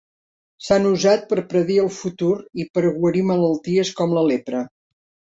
S'han 0.67 0.85
usat 0.91 1.25
per 1.33 1.37
predir 1.51 1.75
el 1.83 1.91
futur 1.97 2.29
i 2.63 2.65
per 2.77 2.83
guarir 2.95 3.21
malalties 3.33 3.93
com 4.01 4.17
la 4.19 4.25
lepra. 4.31 4.63